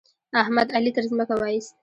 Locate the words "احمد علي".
0.41-0.91